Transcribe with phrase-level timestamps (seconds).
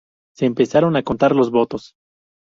[0.35, 1.93] Se empezaron a contar los votos.